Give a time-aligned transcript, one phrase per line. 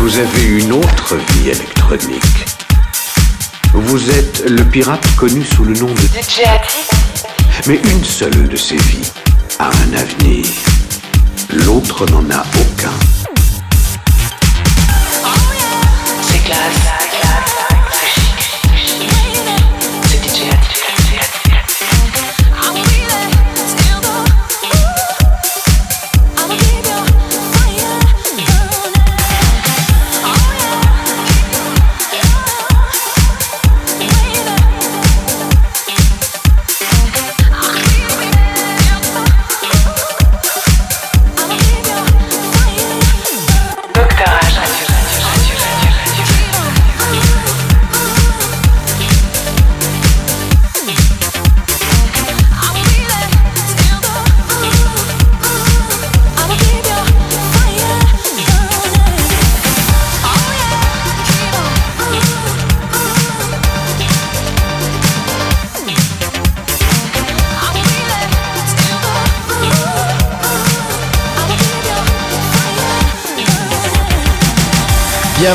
[0.00, 2.46] Vous avez une autre vie électronique.
[3.74, 6.40] Vous êtes le pirate connu sous le nom de DJ
[7.66, 9.12] Mais une seule de ces vies
[9.58, 10.46] a un avenir.
[11.66, 13.19] L'autre n'en a aucun.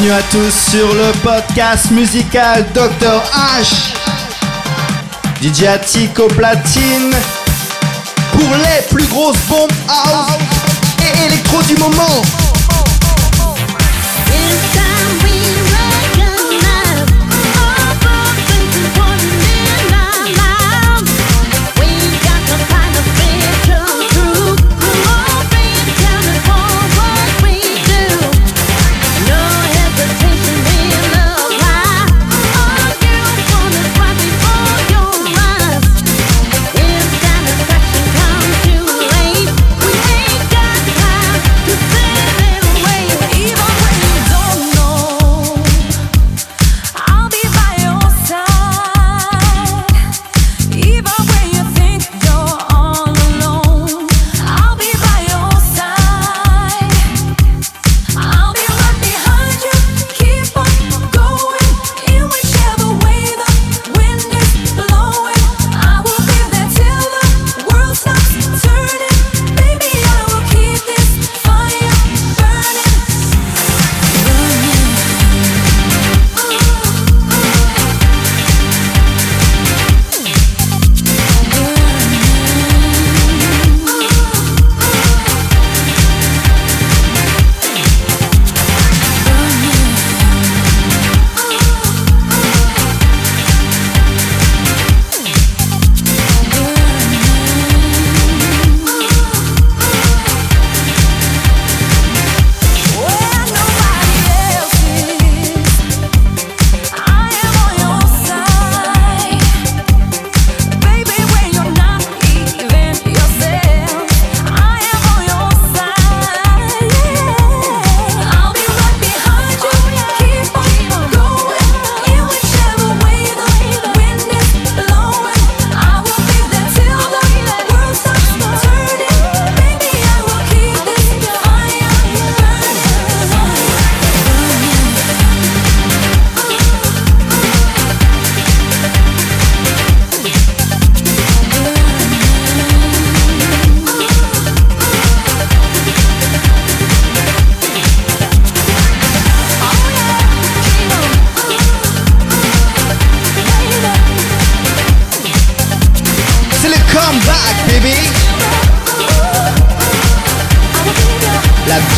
[0.00, 3.90] Bienvenue à tous sur le podcast musical Dr H.
[5.42, 7.10] DJ Attic platine
[8.32, 10.38] pour les plus grosses bombes house
[11.02, 12.22] et électro du moment.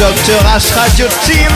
[0.00, 1.52] Dr H Radio Team.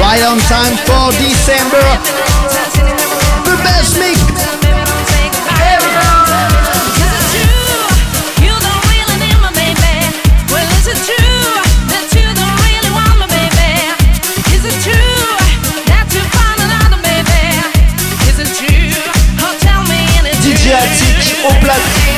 [0.00, 1.84] Right on time for December.
[3.44, 4.15] The best mix.
[21.60, 22.16] Platine.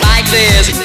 [0.00, 0.83] like this.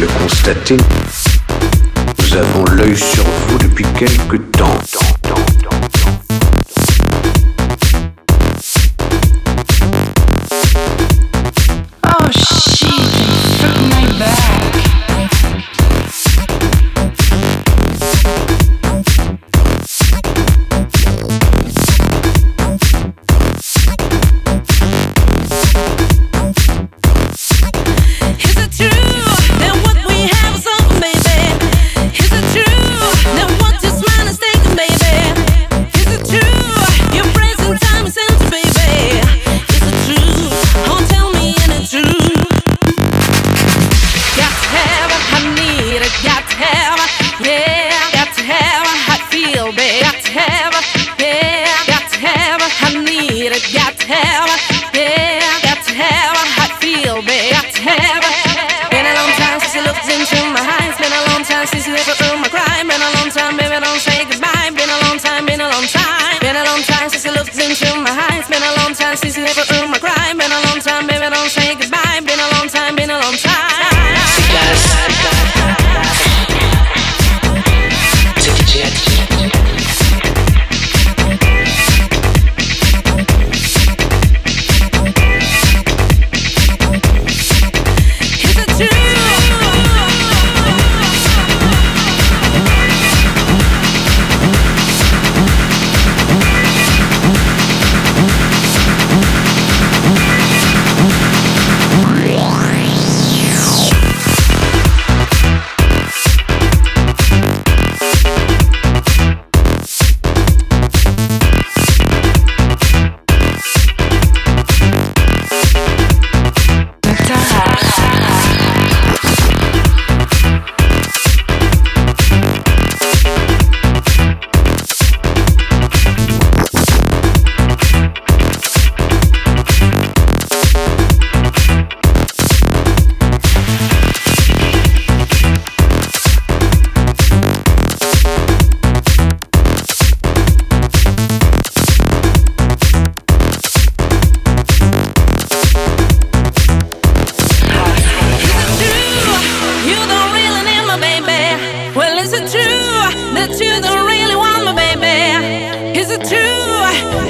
[0.00, 0.78] le constatez,
[2.18, 4.59] nous avons l'œil sur vous depuis quelque temps.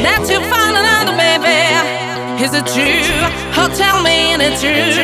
[0.02, 1.60] that you find another baby.
[2.42, 3.04] Is it true?
[3.56, 5.02] Oh, tell me, is it true?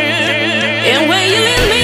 [0.89, 1.76] And will you leave me?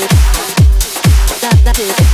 [0.00, 2.13] that that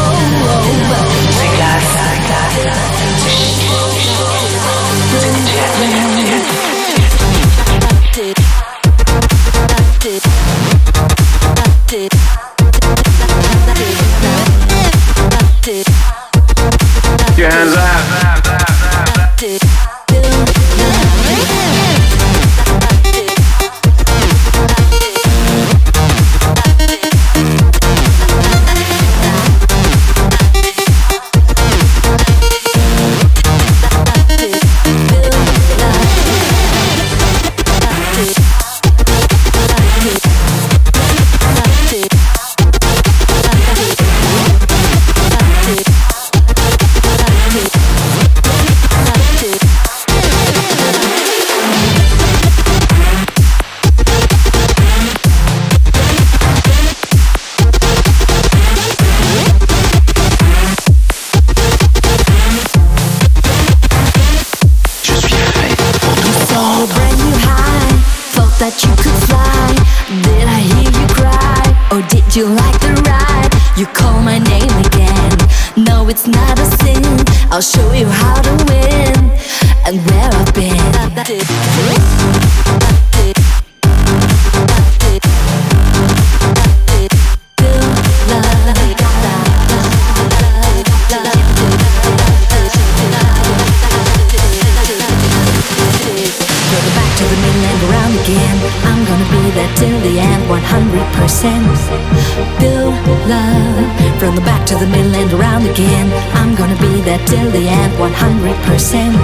[99.76, 102.60] Till the end, 100%.
[102.60, 104.18] Build love.
[104.18, 106.06] From the back to the middle and around again.
[106.34, 109.14] I'm gonna be there till the end, 100%.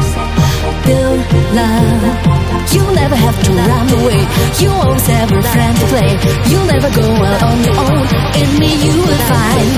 [0.86, 1.20] Build
[1.54, 2.32] love.
[2.72, 4.22] You'll never have to run away.
[4.58, 6.12] You always have a friend to play.
[6.48, 8.06] You'll never go out on your own.
[8.40, 9.71] In me, you will find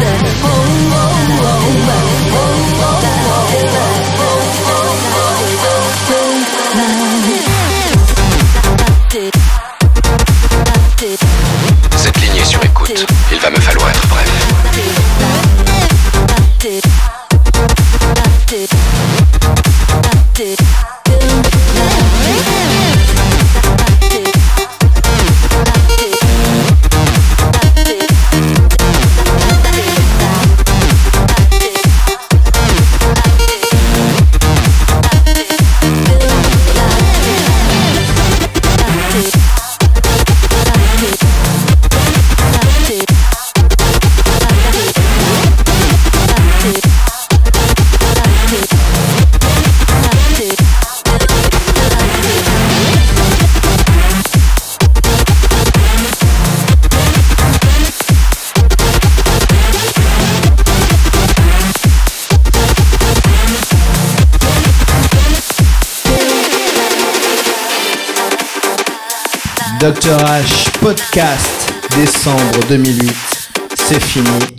[70.80, 73.50] Podcast, décembre 2008.
[73.74, 74.53] C'est fini.